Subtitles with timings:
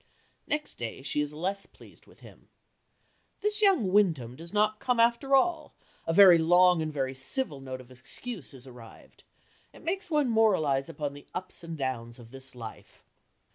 [0.47, 2.49] Next day she is less pleased with him
[3.41, 5.75] "This young Wyndham does not come after all;
[6.07, 9.23] a very long and very civil note of excuse is arrived.
[9.71, 13.03] It makes one moralize upon the ups and downs of this life."